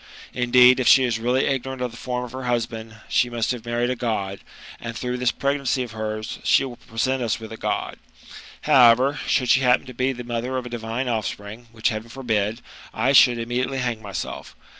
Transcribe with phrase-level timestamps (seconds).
[0.33, 3.67] Indeed, if she is really ignorant of the form of her husband, she must tiave
[3.67, 4.39] married a God,
[4.79, 7.99] and through this pregnancy of hers, she will present us with a God.
[8.61, 12.61] However, should she happen to be the mother of a divine offspring, which heaven forbid!
[12.95, 14.55] I should immediately bang myself.